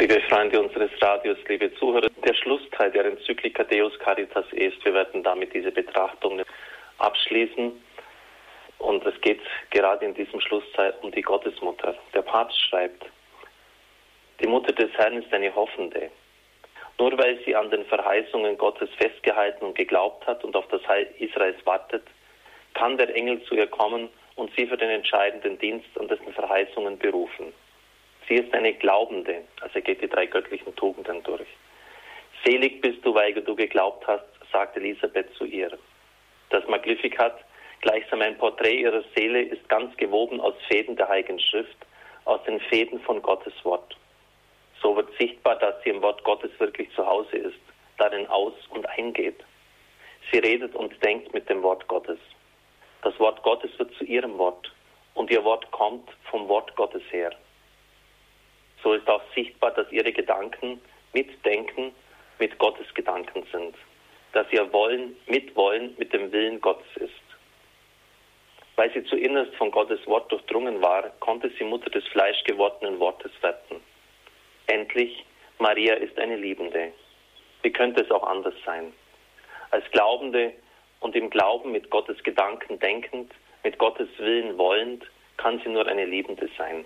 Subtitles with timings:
[0.00, 5.24] Liebe Freunde unseres Radios, liebe Zuhörer, der Schlussteil der Enzyklika Deus Caritas ist, wir werden
[5.24, 6.40] damit diese Betrachtung
[6.98, 7.72] abschließen.
[8.78, 9.40] Und es geht
[9.70, 11.96] gerade in diesem Schlussteil um die Gottesmutter.
[12.14, 13.06] Der Papst schreibt,
[14.40, 16.12] die Mutter des Herrn ist eine Hoffende.
[17.00, 21.12] Nur weil sie an den Verheißungen Gottes festgehalten und geglaubt hat und auf das Heil
[21.18, 22.04] Israels wartet,
[22.74, 26.98] kann der Engel zu ihr kommen und sie für den entscheidenden Dienst an dessen Verheißungen
[27.00, 27.52] berufen.
[28.28, 31.48] Sie ist eine Glaubende, also geht die drei göttlichen Tugenden durch.
[32.44, 35.70] Selig bist du, weil du geglaubt hast, sagt Elisabeth zu ihr.
[36.50, 37.42] Das Magnificat,
[37.80, 41.76] gleichsam ein Porträt ihrer Seele, ist ganz gewoben aus Fäden der Heiligen Schrift,
[42.26, 43.96] aus den Fäden von Gottes Wort.
[44.82, 47.58] So wird sichtbar, dass sie im Wort Gottes wirklich zu Hause ist,
[47.96, 49.42] darin aus und eingeht.
[50.30, 52.18] Sie redet und denkt mit dem Wort Gottes.
[53.02, 54.70] Das Wort Gottes wird zu ihrem Wort
[55.14, 57.32] und ihr Wort kommt vom Wort Gottes her
[58.82, 60.80] so ist auch sichtbar, dass ihre Gedanken
[61.12, 61.92] mitdenken
[62.38, 63.74] mit Gottes Gedanken sind,
[64.32, 67.12] dass ihr Wollen mitwollen mit dem Willen Gottes ist.
[68.76, 73.80] Weil sie zuinnerst von Gottes Wort durchdrungen war, konnte sie Mutter des fleischgewordenen Wortes werden.
[74.68, 75.24] Endlich,
[75.58, 76.92] Maria ist eine Liebende.
[77.62, 78.92] Wie könnte es auch anders sein?
[79.70, 80.52] Als Glaubende
[81.00, 83.32] und im Glauben mit Gottes Gedanken denkend,
[83.64, 85.04] mit Gottes Willen wollend,
[85.36, 86.84] kann sie nur eine Liebende sein.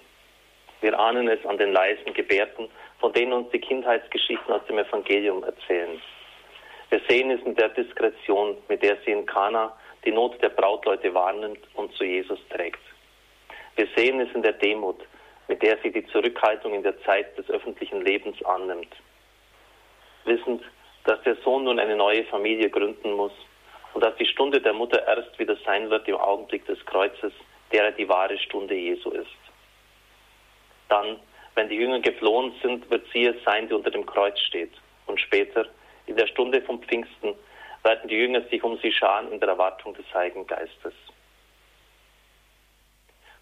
[0.83, 5.45] Wir ahnen es an den leisen Gebärden, von denen uns die Kindheitsgeschichten aus dem Evangelium
[5.45, 6.03] erzählen.
[6.91, 9.73] Wir sehen es in der Diskretion, mit der sie in Kana
[10.05, 12.81] die Not der Brautleute warnend und zu Jesus trägt.
[13.77, 15.01] Wir sehen es in der Demut,
[15.47, 18.93] mit der sie die Zurückhaltung in der Zeit des öffentlichen Lebens annimmt.
[20.25, 20.65] Wissend,
[21.05, 23.33] dass der Sohn nun eine neue Familie gründen muss
[23.95, 27.33] und dass die Stunde der Mutter erst wieder sein wird im Augenblick des Kreuzes,
[27.71, 29.42] der er die wahre Stunde Jesu ist.
[30.93, 31.17] Dann,
[31.55, 34.73] wenn die Jünger geflohen sind, wird sie es sein, die unter dem Kreuz steht.
[35.07, 35.65] Und später,
[36.05, 37.35] in der Stunde vom Pfingsten,
[37.83, 40.93] werden die Jünger sich um sie scharen in der Erwartung des Heiligen Geistes.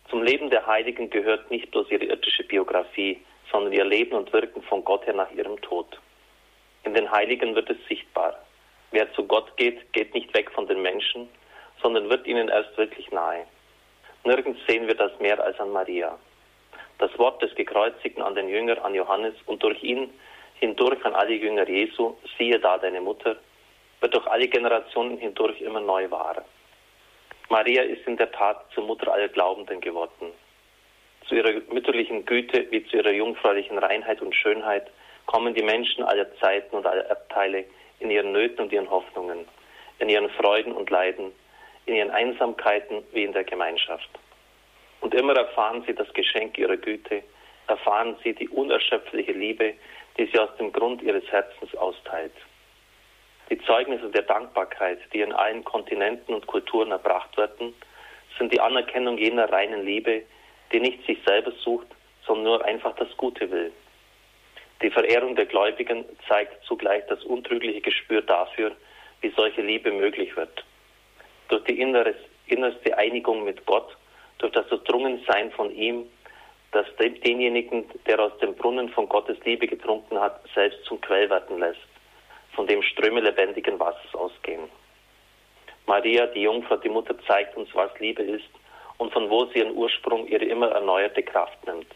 [0.09, 4.63] Zum Leben der Heiligen gehört nicht bloß ihre irdische Biografie, sondern ihr Leben und Wirken
[4.63, 5.99] von Gott her nach ihrem Tod.
[6.85, 8.39] In den Heiligen wird es sichtbar.
[8.93, 11.29] Wer zu Gott geht, geht nicht weg von den Menschen,
[11.83, 13.45] sondern wird ihnen erst wirklich nahe.
[14.23, 16.17] Nirgends sehen wir das mehr als an Maria
[17.01, 20.13] das Wort des Gekreuzigten an den Jünger, an Johannes und durch ihn
[20.61, 23.37] hindurch an alle Jünger Jesu, siehe da deine Mutter,
[24.01, 26.45] wird durch alle Generationen hindurch immer neu wahr.
[27.49, 30.33] Maria ist in der Tat zur Mutter aller Glaubenden geworden.
[31.27, 34.91] Zu ihrer mütterlichen Güte wie zu ihrer jungfräulichen Reinheit und Schönheit
[35.27, 37.65] kommen die Menschen aller Zeiten und aller Erdteile
[37.99, 39.47] in ihren Nöten und ihren Hoffnungen,
[39.99, 41.33] in ihren Freuden und Leiden,
[41.87, 44.11] in ihren Einsamkeiten wie in der Gemeinschaft.
[45.11, 47.25] Und immer erfahren sie das Geschenk ihrer Güte,
[47.67, 49.75] erfahren sie die unerschöpfliche Liebe,
[50.17, 52.31] die sie aus dem Grund ihres Herzens austeilt.
[53.51, 57.75] Die Zeugnisse der Dankbarkeit, die in allen Kontinenten und Kulturen erbracht werden,
[58.39, 60.23] sind die Anerkennung jener reinen Liebe,
[60.73, 61.89] die nicht sich selber sucht,
[62.25, 63.73] sondern nur einfach das Gute will.
[64.81, 68.77] Die Verehrung der Gläubigen zeigt zugleich das untrügliche Gespür dafür,
[69.23, 70.65] wie solche Liebe möglich wird.
[71.49, 73.97] Durch die innerste Einigung mit Gott
[74.41, 76.07] durch das Durchdrungensein von ihm,
[76.73, 81.59] das denjenigen, der aus dem Brunnen von Gottes Liebe getrunken hat, selbst zum Quell werden
[81.59, 81.81] lässt,
[82.55, 84.69] von dem Ströme lebendigen Wassers ausgehen.
[85.87, 88.49] Maria, die Jungfrau, die Mutter, zeigt uns, was Liebe ist
[88.99, 91.87] und von wo sie ihren Ursprung, ihre immer erneuerte Kraft nimmt.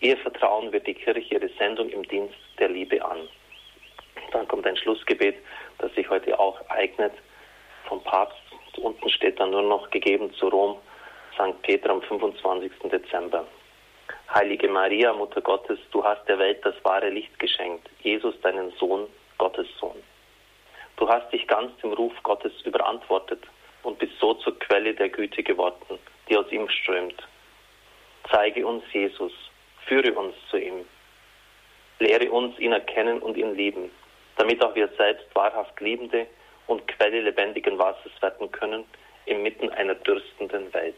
[0.00, 3.28] Ihr Vertrauen wird die Kirche ihre Sendung im Dienst der Liebe an.
[4.32, 5.36] Dann kommt ein Schlussgebet,
[5.78, 7.12] das sich heute auch eignet
[7.88, 8.36] vom Papst.
[8.76, 10.76] Unten steht dann nur noch gegeben zu Rom
[11.36, 11.60] St.
[11.62, 12.72] Peter am 25.
[12.90, 13.46] Dezember.
[14.32, 19.06] Heilige Maria, Mutter Gottes, du hast der Welt das wahre Licht geschenkt, Jesus, deinen Sohn,
[19.36, 20.02] Gottes Sohn.
[20.96, 23.42] Du hast dich ganz dem Ruf Gottes überantwortet
[23.82, 25.98] und bist so zur Quelle der Güte geworden,
[26.28, 27.22] die aus ihm strömt.
[28.30, 29.32] Zeige uns Jesus,
[29.84, 30.86] führe uns zu ihm.
[31.98, 33.90] Lehre uns, ihn erkennen und ihn lieben,
[34.36, 36.26] damit auch wir selbst wahrhaft Liebende
[36.66, 38.84] und Quelle lebendigen Wassers werden können,
[39.26, 40.96] inmitten einer dürstenden Welt.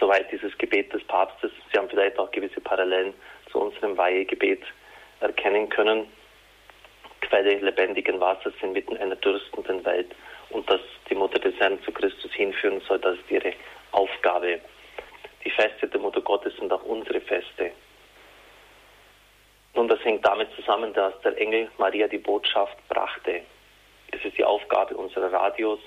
[0.00, 1.52] Soweit dieses Gebet des Papstes.
[1.70, 3.12] Sie haben vielleicht auch gewisse Parallelen
[3.52, 4.62] zu unserem Weihegebet
[5.20, 6.06] erkennen können.
[7.20, 10.10] Quelle lebendigen Wassers inmitten einer dürstenden Welt
[10.48, 10.80] und dass
[11.10, 13.52] die Mutter des Herrn zu Christus hinführen soll, das ist ihre
[13.92, 14.60] Aufgabe.
[15.44, 17.72] Die Feste der Mutter Gottes sind auch unsere Feste.
[19.74, 23.42] Nun, das hängt damit zusammen, dass der Engel Maria die Botschaft brachte.
[24.10, 25.78] Es ist die Aufgabe unserer Radios,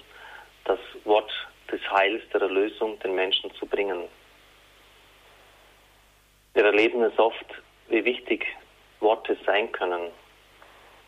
[0.65, 1.31] das Wort
[1.73, 4.03] des Heils, der Erlösung den Menschen zu bringen.
[6.53, 7.45] Wir erleben es oft,
[7.89, 8.45] wie wichtig
[8.99, 10.11] Worte sein können,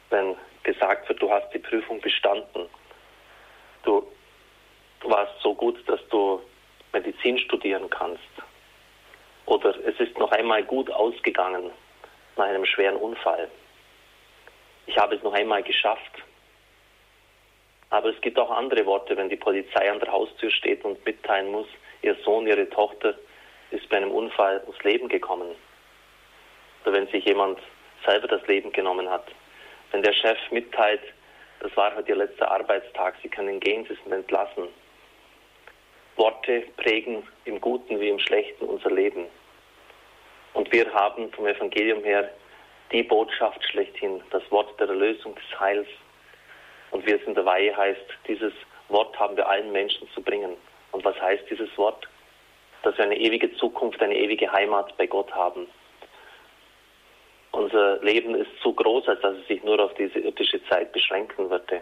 [0.10, 2.68] wenn gesagt wird, du hast die Prüfung bestanden.
[3.84, 4.08] Du
[5.04, 6.42] warst so gut, dass du
[6.92, 8.24] Medizin studieren kannst.
[9.46, 11.70] Oder es ist noch einmal gut ausgegangen
[12.36, 13.50] nach einem schweren Unfall.
[14.88, 16.24] Ich habe es noch einmal geschafft.
[17.96, 21.50] Aber es gibt auch andere Worte, wenn die Polizei an der Haustür steht und mitteilen
[21.50, 21.68] muss,
[22.02, 23.16] ihr Sohn, ihre Tochter
[23.72, 25.56] ist bei einem Unfall ums Leben gekommen.
[26.84, 27.58] Oder wenn sich jemand
[28.06, 29.26] selber das Leben genommen hat.
[29.94, 31.00] Wenn der Chef mitteilt,
[31.62, 34.68] das war heute ihr letzter Arbeitstag, Sie können gehen, Sie sind entlassen.
[36.18, 39.26] Worte prägen im Guten wie im Schlechten unser Leben.
[40.54, 42.30] Und wir haben vom Evangelium her
[42.92, 45.88] die Botschaft schlechthin, das Wort der Erlösung des Heils.
[46.96, 48.54] Und in der Weihe heißt, dieses
[48.88, 50.56] Wort haben wir allen Menschen zu bringen.
[50.94, 52.08] Und was heißt dieses Wort?
[52.84, 55.68] Dass wir eine ewige Zukunft, eine ewige Heimat bei Gott haben.
[57.52, 61.50] Unser Leben ist zu groß, als dass es sich nur auf diese irdische Zeit beschränken
[61.50, 61.82] würde.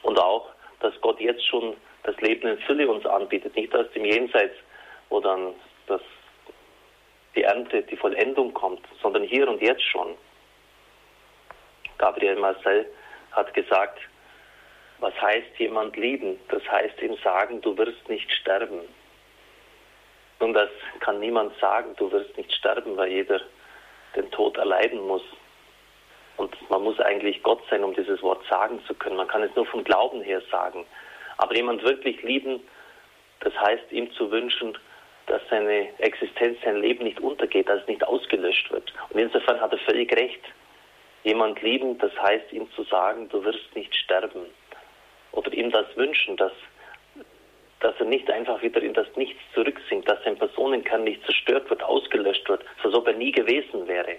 [0.00, 0.48] Und auch,
[0.80, 4.56] dass Gott jetzt schon das Leben in Fülle uns anbietet, nicht aus dem Jenseits,
[5.10, 5.52] wo dann
[5.88, 6.00] das,
[7.36, 10.14] die Ernte, die Vollendung kommt, sondern hier und jetzt schon.
[11.98, 12.86] Gabriel Marcel
[13.32, 13.98] hat gesagt,
[15.02, 16.38] was heißt jemand lieben?
[16.48, 18.80] Das heißt ihm sagen, du wirst nicht sterben.
[20.38, 20.70] Nun, das
[21.00, 23.40] kann niemand sagen, du wirst nicht sterben, weil jeder
[24.14, 25.22] den Tod erleiden muss.
[26.36, 29.16] Und man muss eigentlich Gott sein, um dieses Wort sagen zu können.
[29.16, 30.86] Man kann es nur vom Glauben her sagen.
[31.36, 32.60] Aber jemand wirklich lieben,
[33.40, 34.78] das heißt ihm zu wünschen,
[35.26, 38.92] dass seine Existenz, sein Leben nicht untergeht, dass es nicht ausgelöscht wird.
[39.10, 40.42] Und insofern hat er völlig recht.
[41.24, 44.46] Jemand lieben, das heißt ihm zu sagen, du wirst nicht sterben.
[45.32, 46.52] Oder ihm das wünschen, dass,
[47.80, 51.82] dass er nicht einfach wieder in das Nichts zurücksinkt, dass sein Personenkern nicht zerstört wird,
[51.82, 54.16] ausgelöscht wird, als ob er nie gewesen wäre.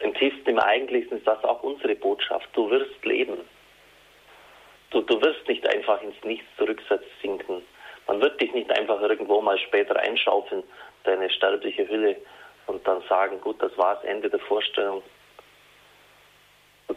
[0.00, 2.48] Im tiefsten, im Eigentlichsten ist das auch unsere Botschaft.
[2.54, 3.38] Du wirst leben.
[4.90, 7.62] Du, du wirst nicht einfach ins Nichts zurücksinken.
[8.06, 10.64] Man wird dich nicht einfach irgendwo mal später einschaufeln,
[11.04, 12.16] deine sterbliche Hülle,
[12.66, 15.02] und dann sagen, gut, das war's, Ende der Vorstellung.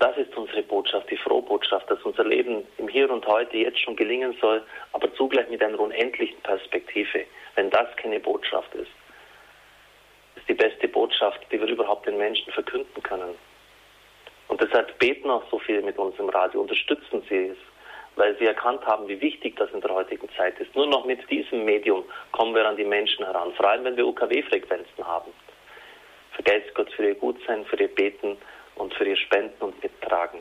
[0.04, 3.96] Das ist unsere Botschaft, die Frohbotschaft, dass unser Leben im Hier und Heute jetzt schon
[3.96, 4.62] gelingen soll,
[4.92, 7.24] aber zugleich mit einer unendlichen Perspektive.
[7.56, 8.92] Wenn das keine Botschaft ist,
[10.36, 13.34] ist die beste Botschaft, die wir überhaupt den Menschen verkünden können.
[14.50, 17.58] Und deshalb beten auch so viele mit uns im Radio, unterstützen sie es,
[18.18, 20.76] weil sie erkannt haben, wie wichtig das in der heutigen Zeit ist.
[20.76, 22.04] Nur noch mit diesem Medium
[22.34, 25.32] kommen wir an die Menschen heran, vor allem wenn wir UKW-Frequenzen haben.
[26.34, 28.36] Vergelt's Gott für ihr Gutsein, für ihr Beten
[28.76, 29.84] und für ihr Spenden und
[30.14, 30.40] Mittragen.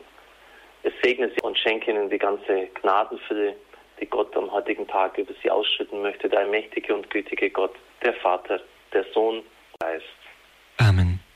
[0.83, 3.55] Es segne sie und schenke ihnen die ganze Gnadenfülle,
[3.99, 8.13] die Gott am heutigen Tag über sie ausschütten möchte, der mächtige und gütige Gott, der
[8.15, 8.59] Vater,
[8.93, 9.43] der Sohn,
[9.79, 10.05] Geist.